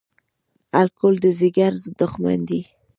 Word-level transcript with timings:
الکول 0.81 1.15
د 1.23 1.25
ځیګر 1.39 1.71
دښمن 1.99 2.39
دی 2.49 2.61